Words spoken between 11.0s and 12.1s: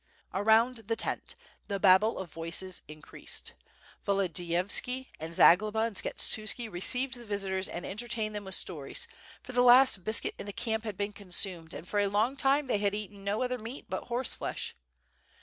consumed and for a